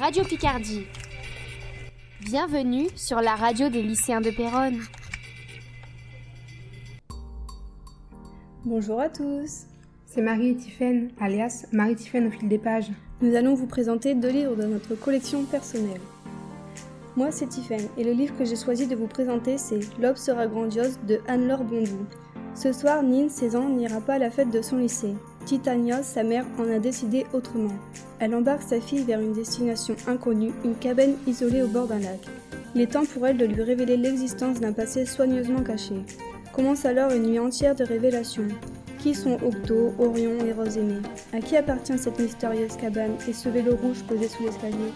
Radio 0.00 0.24
Picardie. 0.24 0.86
Bienvenue 2.22 2.86
sur 2.96 3.20
la 3.20 3.34
radio 3.34 3.68
des 3.68 3.82
lycéens 3.82 4.22
de 4.22 4.30
Péronne. 4.30 4.80
Bonjour 8.64 8.98
à 8.98 9.10
tous. 9.10 9.66
C'est 10.06 10.22
Marie 10.22 10.52
et 10.52 10.56
Tiffaine, 10.56 11.10
alias 11.20 11.66
Marie 11.72 11.96
Tiffaine 11.96 12.28
au 12.28 12.30
fil 12.30 12.48
des 12.48 12.56
pages. 12.56 12.90
Nous 13.20 13.34
allons 13.34 13.52
vous 13.52 13.66
présenter 13.66 14.14
deux 14.14 14.30
livres 14.30 14.56
de 14.56 14.64
notre 14.64 14.94
collection 14.94 15.44
personnelle. 15.44 16.00
Moi, 17.14 17.30
c'est 17.30 17.50
Tiffaine, 17.50 17.88
et 17.98 18.04
le 18.04 18.12
livre 18.12 18.34
que 18.38 18.46
j'ai 18.46 18.56
choisi 18.56 18.86
de 18.86 18.96
vous 18.96 19.06
présenter, 19.06 19.58
c'est 19.58 19.80
L'aube 20.00 20.16
sera 20.16 20.46
grandiose 20.46 20.98
de 21.06 21.20
Anne-Laure 21.28 21.64
Bondou. 21.64 22.06
Ce 22.54 22.72
soir, 22.72 23.02
Nine, 23.02 23.28
16 23.28 23.54
ans, 23.54 23.68
n'ira 23.68 24.00
pas 24.00 24.14
à 24.14 24.18
la 24.18 24.30
fête 24.30 24.50
de 24.50 24.62
son 24.62 24.78
lycée. 24.78 25.14
Titania, 25.44 26.02
sa 26.02 26.22
mère, 26.22 26.44
en 26.58 26.70
a 26.70 26.78
décidé 26.78 27.26
autrement. 27.32 27.74
Elle 28.18 28.34
embarque 28.34 28.62
sa 28.62 28.80
fille 28.80 29.04
vers 29.04 29.20
une 29.20 29.32
destination 29.32 29.96
inconnue, 30.06 30.52
une 30.64 30.76
cabane 30.76 31.14
isolée 31.26 31.62
au 31.62 31.68
bord 31.68 31.86
d'un 31.86 31.98
lac. 31.98 32.20
Il 32.74 32.80
est 32.80 32.92
temps 32.92 33.04
pour 33.04 33.26
elle 33.26 33.36
de 33.36 33.46
lui 33.46 33.62
révéler 33.62 33.96
l'existence 33.96 34.60
d'un 34.60 34.72
passé 34.72 35.06
soigneusement 35.06 35.62
caché. 35.62 35.94
Commence 36.52 36.84
alors 36.84 37.12
une 37.12 37.24
nuit 37.24 37.38
entière 37.38 37.74
de 37.74 37.84
révélations. 37.84 38.48
Qui 38.98 39.14
sont 39.14 39.38
Octo, 39.42 39.94
Orion 39.98 40.44
et 40.44 40.52
Rosémée? 40.52 41.00
À 41.32 41.40
qui 41.40 41.56
appartient 41.56 41.96
cette 41.96 42.20
mystérieuse 42.20 42.76
cabane 42.76 43.14
et 43.26 43.32
ce 43.32 43.48
vélo 43.48 43.74
rouge 43.74 44.02
posé 44.06 44.28
sous 44.28 44.44
l'escalier? 44.44 44.92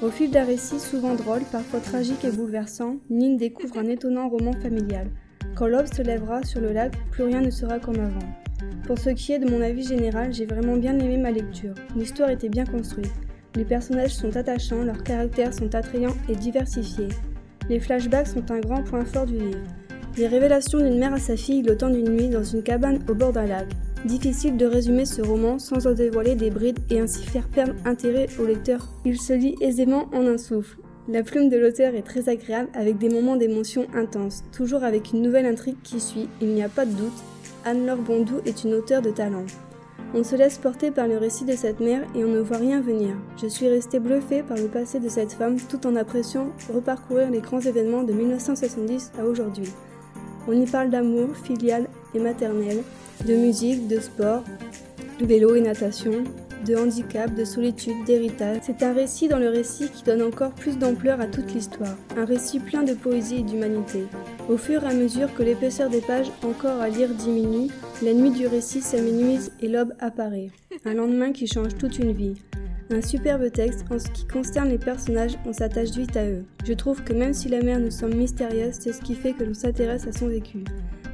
Au 0.00 0.10
fil 0.10 0.30
d'un 0.30 0.44
récit 0.44 0.78
souvent 0.78 1.14
drôle, 1.14 1.42
parfois 1.50 1.80
tragique 1.80 2.24
et 2.24 2.30
bouleversant, 2.30 2.98
Nine 3.10 3.36
découvre 3.36 3.78
un 3.78 3.88
étonnant 3.88 4.28
roman 4.28 4.52
familial. 4.52 5.08
Quand 5.56 5.66
l'aube 5.66 5.92
se 5.92 6.02
lèvera 6.02 6.44
sur 6.44 6.60
le 6.60 6.72
lac, 6.72 6.92
plus 7.10 7.24
rien 7.24 7.40
ne 7.40 7.50
sera 7.50 7.80
comme 7.80 7.98
avant. 7.98 8.47
Pour 8.86 8.98
ce 8.98 9.10
qui 9.10 9.32
est 9.32 9.38
de 9.38 9.50
mon 9.50 9.60
avis 9.60 9.86
général, 9.86 10.32
j'ai 10.32 10.46
vraiment 10.46 10.76
bien 10.76 10.98
aimé 10.98 11.16
ma 11.16 11.30
lecture. 11.30 11.74
L'histoire 11.96 12.30
était 12.30 12.48
bien 12.48 12.64
construite. 12.64 13.12
Les 13.54 13.64
personnages 13.64 14.14
sont 14.14 14.36
attachants, 14.36 14.82
leurs 14.82 15.02
caractères 15.02 15.54
sont 15.54 15.74
attrayants 15.74 16.16
et 16.28 16.34
diversifiés. 16.34 17.08
Les 17.68 17.80
flashbacks 17.80 18.28
sont 18.28 18.50
un 18.50 18.60
grand 18.60 18.82
point 18.82 19.04
fort 19.04 19.26
du 19.26 19.38
livre. 19.38 19.58
Les 20.16 20.26
révélations 20.26 20.78
d'une 20.78 20.98
mère 20.98 21.14
à 21.14 21.18
sa 21.18 21.36
fille 21.36 21.62
le 21.62 21.76
temps 21.76 21.90
d'une 21.90 22.08
nuit 22.08 22.28
dans 22.28 22.42
une 22.42 22.62
cabane 22.62 23.00
au 23.08 23.14
bord 23.14 23.32
d'un 23.32 23.46
lac. 23.46 23.68
Difficile 24.04 24.56
de 24.56 24.66
résumer 24.66 25.04
ce 25.04 25.22
roman 25.22 25.58
sans 25.58 25.86
en 25.86 25.92
dévoiler 25.92 26.34
des 26.34 26.50
brides 26.50 26.78
et 26.90 27.00
ainsi 27.00 27.24
faire 27.24 27.48
perdre 27.48 27.74
intérêt 27.84 28.28
au 28.40 28.46
lecteur. 28.46 28.88
Il 29.04 29.20
se 29.20 29.32
lit 29.32 29.54
aisément 29.60 30.08
en 30.12 30.26
un 30.26 30.38
souffle. 30.38 30.78
La 31.08 31.22
plume 31.22 31.48
de 31.48 31.56
l'auteur 31.56 31.94
est 31.94 32.02
très 32.02 32.28
agréable 32.28 32.68
avec 32.74 32.98
des 32.98 33.08
moments 33.08 33.36
d'émotion 33.36 33.86
intenses, 33.94 34.44
toujours 34.52 34.84
avec 34.84 35.12
une 35.12 35.22
nouvelle 35.22 35.46
intrigue 35.46 35.80
qui 35.82 36.00
suit, 36.00 36.28
il 36.42 36.48
n'y 36.48 36.62
a 36.62 36.68
pas 36.68 36.84
de 36.84 36.92
doute, 36.92 37.24
Anne-Laure 37.64 37.98
Bondou 37.98 38.40
est 38.44 38.64
une 38.64 38.74
auteure 38.74 39.02
de 39.02 39.10
talent. 39.10 39.44
On 40.14 40.24
se 40.24 40.36
laisse 40.36 40.56
porter 40.56 40.90
par 40.90 41.06
le 41.06 41.18
récit 41.18 41.44
de 41.44 41.54
cette 41.54 41.80
mère 41.80 42.02
et 42.14 42.24
on 42.24 42.28
ne 42.28 42.40
voit 42.40 42.56
rien 42.56 42.80
venir. 42.80 43.14
Je 43.40 43.46
suis 43.46 43.68
restée 43.68 43.98
bluffée 43.98 44.42
par 44.42 44.56
le 44.56 44.68
passé 44.68 45.00
de 45.00 45.08
cette 45.08 45.32
femme 45.32 45.58
tout 45.60 45.86
en 45.86 45.96
appréciant 45.96 46.48
reparcourir 46.72 47.30
les 47.30 47.40
grands 47.40 47.60
événements 47.60 48.04
de 48.04 48.14
1970 48.14 49.12
à 49.18 49.24
aujourd'hui. 49.24 49.70
On 50.46 50.52
y 50.52 50.64
parle 50.64 50.88
d'amour, 50.88 51.36
filial 51.36 51.88
et 52.14 52.20
maternel, 52.20 52.82
de 53.26 53.34
musique, 53.34 53.86
de 53.86 54.00
sport, 54.00 54.44
de 55.20 55.26
vélo 55.26 55.54
et 55.54 55.60
natation, 55.60 56.24
de 56.64 56.76
handicap, 56.76 57.34
de 57.34 57.44
solitude, 57.44 58.04
d'héritage. 58.06 58.58
C'est 58.62 58.82
un 58.82 58.92
récit 58.92 59.28
dans 59.28 59.38
le 59.38 59.48
récit 59.48 59.88
qui 59.88 60.02
donne 60.02 60.22
encore 60.22 60.52
plus 60.52 60.78
d'ampleur 60.78 61.20
à 61.20 61.26
toute 61.26 61.52
l'histoire. 61.54 61.96
Un 62.16 62.24
récit 62.24 62.60
plein 62.60 62.82
de 62.82 62.94
poésie 62.94 63.36
et 63.36 63.42
d'humanité. 63.42 64.04
Au 64.48 64.56
fur 64.56 64.84
et 64.84 64.86
à 64.86 64.94
mesure 64.94 65.32
que 65.34 65.42
l'épaisseur 65.42 65.90
des 65.90 66.00
pages 66.00 66.30
encore 66.42 66.80
à 66.80 66.88
lire 66.88 67.10
diminue, 67.14 67.70
la 68.02 68.12
nuit 68.12 68.30
du 68.30 68.46
récit 68.46 68.80
s'amenuise 68.80 69.52
et 69.60 69.68
l'aube 69.68 69.94
apparaît. 69.98 70.50
Un 70.84 70.94
lendemain 70.94 71.32
qui 71.32 71.46
change 71.46 71.76
toute 71.76 71.98
une 71.98 72.12
vie. 72.12 72.34
Un 72.90 73.02
superbe 73.02 73.50
texte 73.52 73.84
en 73.90 73.98
ce 73.98 74.08
qui 74.08 74.26
concerne 74.26 74.70
les 74.70 74.78
personnages, 74.78 75.38
on 75.44 75.52
s'attache 75.52 75.90
vite 75.90 76.16
à 76.16 76.24
eux. 76.24 76.44
Je 76.64 76.72
trouve 76.72 77.04
que 77.04 77.12
même 77.12 77.34
si 77.34 77.48
la 77.48 77.60
mère 77.60 77.78
nous 77.78 77.90
semble 77.90 78.14
mystérieuse, 78.14 78.76
c'est 78.80 78.94
ce 78.94 79.02
qui 79.02 79.14
fait 79.14 79.34
que 79.34 79.44
l'on 79.44 79.52
s'intéresse 79.52 80.06
à 80.06 80.12
son 80.12 80.28
vécu. 80.28 80.64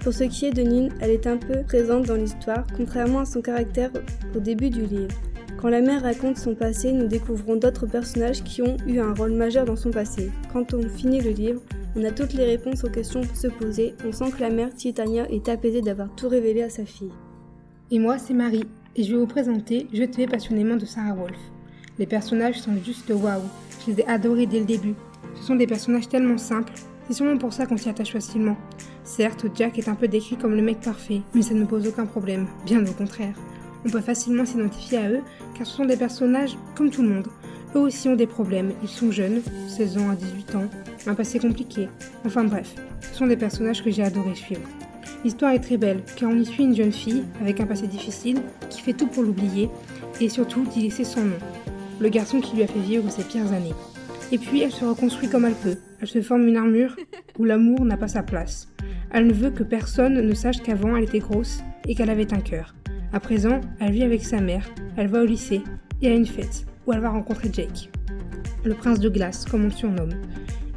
Pour 0.00 0.12
ce 0.12 0.24
qui 0.24 0.46
est 0.46 0.52
de 0.52 0.62
Nine, 0.62 0.92
elle 1.00 1.12
est 1.12 1.26
un 1.26 1.38
peu 1.38 1.62
présente 1.62 2.06
dans 2.06 2.16
l'histoire, 2.16 2.66
contrairement 2.76 3.20
à 3.20 3.24
son 3.24 3.40
caractère 3.40 3.90
au 4.36 4.40
début 4.40 4.68
du 4.68 4.84
livre. 4.84 5.14
Quand 5.62 5.68
la 5.68 5.80
mère 5.80 6.02
raconte 6.02 6.38
son 6.38 6.56
passé, 6.56 6.90
nous 6.90 7.06
découvrons 7.06 7.54
d'autres 7.54 7.86
personnages 7.86 8.42
qui 8.42 8.62
ont 8.62 8.76
eu 8.84 8.98
un 8.98 9.14
rôle 9.14 9.30
majeur 9.30 9.64
dans 9.64 9.76
son 9.76 9.92
passé. 9.92 10.32
Quand 10.52 10.74
on 10.74 10.88
finit 10.88 11.20
le 11.20 11.30
livre, 11.30 11.62
on 11.94 12.02
a 12.02 12.10
toutes 12.10 12.32
les 12.32 12.44
réponses 12.44 12.82
aux 12.82 12.90
questions 12.90 13.22
se 13.32 13.46
poser. 13.46 13.94
On 14.04 14.10
sent 14.10 14.32
que 14.32 14.40
la 14.40 14.50
mère, 14.50 14.74
Titania, 14.74 15.24
est 15.30 15.48
apaisée 15.48 15.80
d'avoir 15.80 16.12
tout 16.16 16.28
révélé 16.28 16.64
à 16.64 16.68
sa 16.68 16.84
fille. 16.84 17.12
Et 17.92 18.00
moi, 18.00 18.18
c'est 18.18 18.34
Marie, 18.34 18.64
et 18.96 19.04
je 19.04 19.12
vais 19.12 19.20
vous 19.20 19.28
présenter 19.28 19.86
Je 19.92 20.02
te 20.02 20.28
passionnément 20.28 20.74
de 20.74 20.84
Sarah 20.84 21.14
Wolf. 21.14 21.38
Les 21.96 22.06
personnages 22.06 22.60
sont 22.60 22.74
juste 22.84 23.10
waouh, 23.10 23.42
je 23.86 23.92
les 23.92 24.00
ai 24.00 24.06
adorés 24.08 24.46
dès 24.46 24.58
le 24.58 24.66
début. 24.66 24.96
Ce 25.36 25.44
sont 25.44 25.54
des 25.54 25.68
personnages 25.68 26.08
tellement 26.08 26.38
simples, 26.38 26.72
c'est 27.06 27.14
sûrement 27.14 27.38
pour 27.38 27.52
ça 27.52 27.66
qu'on 27.66 27.76
s'y 27.76 27.88
attache 27.88 28.12
facilement. 28.12 28.56
Certes, 29.04 29.46
Jack 29.54 29.78
est 29.78 29.88
un 29.88 29.94
peu 29.94 30.08
décrit 30.08 30.36
comme 30.36 30.56
le 30.56 30.62
mec 30.62 30.80
parfait, 30.80 31.20
mais 31.36 31.42
ça 31.42 31.54
ne 31.54 31.66
pose 31.66 31.86
aucun 31.86 32.06
problème, 32.06 32.48
bien 32.66 32.84
au 32.84 32.92
contraire. 32.92 33.36
On 33.84 33.90
peut 33.90 34.00
facilement 34.00 34.44
s'identifier 34.44 34.98
à 34.98 35.10
eux, 35.10 35.20
car 35.56 35.66
ce 35.66 35.76
sont 35.76 35.84
des 35.84 35.96
personnages 35.96 36.56
comme 36.76 36.90
tout 36.90 37.02
le 37.02 37.08
monde. 37.08 37.28
Eux 37.74 37.80
aussi 37.80 38.08
ont 38.08 38.16
des 38.16 38.26
problèmes, 38.26 38.72
ils 38.82 38.88
sont 38.88 39.10
jeunes, 39.10 39.40
16 39.68 39.98
ans 39.98 40.10
à 40.10 40.14
18 40.14 40.54
ans, 40.56 40.68
un 41.06 41.14
passé 41.14 41.38
compliqué. 41.38 41.88
Enfin 42.24 42.44
bref, 42.44 42.74
ce 43.00 43.14
sont 43.14 43.26
des 43.26 43.36
personnages 43.36 43.82
que 43.82 43.90
j'ai 43.90 44.02
adoré 44.02 44.34
suivre. 44.34 44.68
L'histoire 45.24 45.52
est 45.52 45.60
très 45.60 45.76
belle, 45.76 46.02
car 46.16 46.30
on 46.30 46.36
y 46.36 46.44
suit 46.44 46.64
une 46.64 46.76
jeune 46.76 46.92
fille, 46.92 47.24
avec 47.40 47.60
un 47.60 47.66
passé 47.66 47.86
difficile, 47.86 48.42
qui 48.70 48.80
fait 48.80 48.92
tout 48.92 49.06
pour 49.06 49.22
l'oublier, 49.22 49.70
et 50.20 50.28
surtout 50.28 50.64
d'y 50.64 50.82
laisser 50.82 51.04
son 51.04 51.24
nom. 51.24 51.38
Le 52.00 52.08
garçon 52.08 52.40
qui 52.40 52.56
lui 52.56 52.62
a 52.62 52.66
fait 52.66 52.80
vivre 52.80 53.10
ses 53.10 53.24
pires 53.24 53.52
années. 53.52 53.74
Et 54.32 54.38
puis 54.38 54.62
elle 54.62 54.72
se 54.72 54.84
reconstruit 54.84 55.28
comme 55.28 55.44
elle 55.44 55.54
peut. 55.54 55.76
Elle 56.00 56.08
se 56.08 56.22
forme 56.22 56.48
une 56.48 56.56
armure 56.56 56.96
où 57.38 57.44
l'amour 57.44 57.84
n'a 57.84 57.96
pas 57.96 58.08
sa 58.08 58.22
place. 58.22 58.68
Elle 59.10 59.26
ne 59.26 59.32
veut 59.32 59.50
que 59.50 59.62
personne 59.62 60.14
ne 60.14 60.34
sache 60.34 60.62
qu'avant 60.62 60.96
elle 60.96 61.04
était 61.04 61.18
grosse 61.18 61.62
et 61.86 61.94
qu'elle 61.94 62.10
avait 62.10 62.32
un 62.32 62.40
cœur. 62.40 62.74
À 63.12 63.20
présent, 63.20 63.60
elle 63.78 63.92
vit 63.92 64.04
avec 64.04 64.24
sa 64.24 64.40
mère, 64.40 64.66
elle 64.96 65.08
va 65.08 65.20
au 65.20 65.26
lycée 65.26 65.60
et 66.00 66.08
à 66.08 66.14
une 66.14 66.24
fête 66.24 66.64
où 66.86 66.94
elle 66.94 67.00
va 67.00 67.10
rencontrer 67.10 67.50
Jake, 67.52 67.90
le 68.64 68.72
prince 68.72 69.00
de 69.00 69.10
glace, 69.10 69.44
comme 69.44 69.64
on 69.64 69.66
le 69.66 69.70
surnomme. 69.70 70.14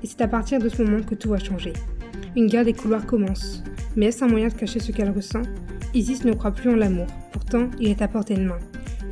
Et 0.03 0.07
c'est 0.07 0.19
à 0.19 0.27
partir 0.27 0.59
de 0.59 0.67
ce 0.67 0.83
moment 0.83 1.01
que 1.01 1.15
tout 1.15 1.29
va 1.29 1.39
changer. 1.39 1.71
Une 2.35 2.47
guerre 2.47 2.65
des 2.65 2.73
couloirs 2.73 3.05
commence. 3.05 3.63
Mais 3.95 4.07
est-ce 4.07 4.25
un 4.25 4.27
moyen 4.27 4.49
de 4.49 4.53
cacher 4.53 4.79
ce 4.79 4.91
qu'elle 4.91 5.11
ressent? 5.11 5.43
Isis 5.93 6.25
ne 6.25 6.33
croit 6.33 6.51
plus 6.51 6.69
en 6.69 6.75
l'amour, 6.75 7.07
pourtant 7.31 7.69
il 7.79 7.87
est 7.87 8.01
à 8.01 8.09
portée 8.09 8.35
de 8.35 8.43
main. 8.43 8.59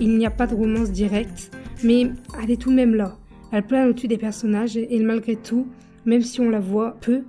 Il 0.02 0.18
n'y 0.18 0.26
a 0.26 0.32
pas 0.32 0.46
de 0.46 0.56
romance 0.56 0.92
directe, 0.92 1.56
mais 1.82 2.12
elle 2.42 2.52
est 2.52 2.62
tout 2.62 2.72
de 2.72 2.76
même 2.76 2.94
là. 2.94 3.16
Elle 3.54 3.64
plane 3.64 3.88
au-dessus 3.88 4.10
des 4.10 4.18
personnages 4.18 4.76
et 4.76 5.00
malgré 5.00 5.38
tout, 5.38 5.66
même 6.06 6.22
si 6.22 6.42
on 6.42 6.50
la 6.50 6.60
voit 6.60 6.98
peu, 7.00 7.22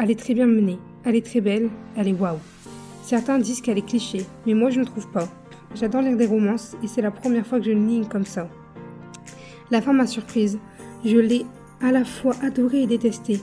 elle 0.00 0.10
est 0.10 0.18
très 0.18 0.34
bien 0.34 0.46
menée, 0.46 0.78
elle 1.04 1.14
est 1.14 1.24
très 1.24 1.40
belle, 1.40 1.68
elle 1.96 2.08
est 2.08 2.12
waouh. 2.14 2.38
Certains 3.06 3.38
disent 3.38 3.60
qu'elle 3.60 3.78
est 3.78 3.86
cliché, 3.86 4.26
mais 4.46 4.54
moi 4.54 4.70
je 4.70 4.80
ne 4.80 4.84
trouve 4.84 5.06
pas. 5.12 5.28
J'adore 5.76 6.02
lire 6.02 6.16
des 6.16 6.26
romances 6.26 6.74
et 6.82 6.88
c'est 6.88 7.02
la 7.02 7.12
première 7.12 7.46
fois 7.46 7.60
que 7.60 7.64
je 7.64 7.70
lis 7.70 8.04
comme 8.10 8.26
ça. 8.26 8.48
La 9.70 9.80
fin 9.80 9.92
m'a 9.92 10.08
surprise. 10.08 10.58
Je 11.04 11.16
l'ai 11.16 11.46
à 11.80 11.92
la 11.92 12.04
fois 12.04 12.34
adorée 12.42 12.82
et 12.82 12.86
détestée. 12.88 13.40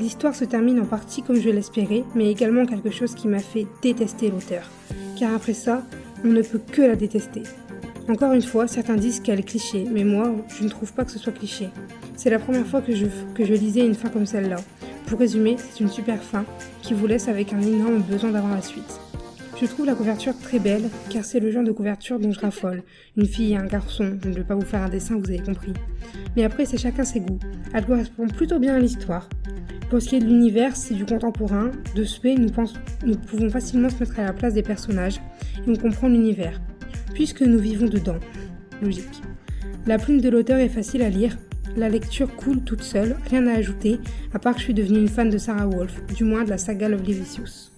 L'histoire 0.00 0.34
se 0.34 0.46
termine 0.46 0.80
en 0.80 0.86
partie 0.86 1.22
comme 1.22 1.38
je 1.38 1.50
l'espérais, 1.50 2.02
mais 2.14 2.30
également 2.30 2.64
quelque 2.64 2.90
chose 2.90 3.14
qui 3.14 3.28
m'a 3.28 3.40
fait 3.40 3.66
détester 3.82 4.30
l'auteur. 4.30 4.70
Car 5.18 5.34
après 5.34 5.52
ça, 5.52 5.82
on 6.24 6.28
ne 6.28 6.40
peut 6.40 6.62
que 6.72 6.80
la 6.80 6.96
détester. 6.96 7.42
Encore 8.08 8.32
une 8.32 8.40
fois, 8.40 8.66
certains 8.66 8.96
disent 8.96 9.20
qu'elle 9.20 9.40
est 9.40 9.42
cliché, 9.42 9.84
mais 9.92 10.04
moi, 10.04 10.34
je 10.48 10.64
ne 10.64 10.70
trouve 10.70 10.94
pas 10.94 11.04
que 11.04 11.10
ce 11.10 11.18
soit 11.18 11.32
cliché. 11.34 11.68
C'est 12.16 12.30
la 12.30 12.38
première 12.38 12.66
fois 12.66 12.80
que 12.80 12.94
je, 12.94 13.04
que 13.34 13.44
je 13.44 13.52
lisais 13.52 13.84
une 13.84 13.94
fin 13.94 14.08
comme 14.08 14.24
celle-là. 14.24 14.56
Pour 15.06 15.18
résumer, 15.18 15.56
c'est 15.58 15.80
une 15.80 15.90
super 15.90 16.22
fin 16.22 16.44
qui 16.82 16.94
vous 16.94 17.06
laisse 17.06 17.28
avec 17.28 17.52
un 17.52 17.60
énorme 17.60 18.00
besoin 18.00 18.30
d'avoir 18.30 18.54
la 18.54 18.62
suite. 18.62 19.00
Je 19.60 19.66
trouve 19.66 19.86
la 19.86 19.94
couverture 19.94 20.36
très 20.38 20.58
belle, 20.58 20.90
car 21.10 21.24
c'est 21.24 21.40
le 21.40 21.50
genre 21.50 21.62
de 21.62 21.72
couverture 21.72 22.18
dont 22.18 22.32
je 22.32 22.40
raffole. 22.40 22.82
Une 23.16 23.26
fille 23.26 23.52
et 23.52 23.56
un 23.56 23.66
garçon, 23.66 24.18
je 24.22 24.28
ne 24.28 24.34
vais 24.34 24.44
pas 24.44 24.54
vous 24.54 24.64
faire 24.64 24.82
un 24.82 24.88
dessin, 24.88 25.16
vous 25.16 25.30
avez 25.30 25.38
compris. 25.38 25.72
Mais 26.36 26.44
après, 26.44 26.64
c'est 26.64 26.76
chacun 26.76 27.04
ses 27.04 27.20
goûts. 27.20 27.38
Elle 27.72 27.86
correspond 27.86 28.26
plutôt 28.26 28.58
bien 28.58 28.74
à 28.74 28.78
l'histoire. 28.78 29.28
Pour 29.88 30.02
ce 30.02 30.08
qui 30.08 30.16
est 30.16 30.20
de 30.20 30.24
l'univers, 30.24 30.74
c'est 30.74 30.94
du 30.94 31.06
contemporain. 31.06 31.70
De 31.94 32.04
ce 32.04 32.20
fait, 32.20 32.34
nous, 32.34 32.50
nous 33.06 33.16
pouvons 33.16 33.48
facilement 33.48 33.88
se 33.88 33.98
mettre 34.00 34.18
à 34.18 34.24
la 34.24 34.32
place 34.32 34.54
des 34.54 34.62
personnages 34.62 35.20
et 35.66 35.70
on 35.70 35.76
comprend 35.76 36.08
l'univers, 36.08 36.60
puisque 37.12 37.42
nous 37.42 37.58
vivons 37.58 37.86
dedans. 37.86 38.18
Logique. 38.82 39.22
La 39.86 39.98
plume 39.98 40.20
de 40.20 40.28
l'auteur 40.28 40.58
est 40.58 40.68
facile 40.68 41.02
à 41.02 41.10
lire, 41.10 41.36
la 41.76 41.88
lecture 41.88 42.34
coule 42.36 42.62
toute 42.62 42.82
seule, 42.82 43.16
rien 43.28 43.46
à 43.46 43.54
ajouter, 43.54 43.98
à 44.32 44.38
part 44.38 44.54
que 44.54 44.60
je 44.60 44.64
suis 44.64 44.74
devenue 44.74 45.00
une 45.00 45.08
fan 45.08 45.28
de 45.30 45.38
Sarah 45.38 45.66
Wolf, 45.66 46.04
du 46.14 46.24
moins 46.24 46.44
de 46.44 46.50
la 46.50 46.58
saga 46.58 46.88
Lovely 46.88 47.14
Vicious. 47.14 47.70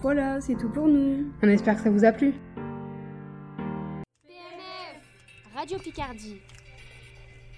Voilà, 0.00 0.40
c'est 0.40 0.54
tout 0.54 0.68
pour 0.68 0.86
nous. 0.86 1.26
On 1.42 1.48
espère 1.48 1.76
que 1.76 1.82
ça 1.82 1.90
vous 1.90 2.04
a 2.04 2.12
plu. 2.12 2.32
PNF 4.26 5.54
Radio 5.54 5.78
Picardie. 5.78 6.36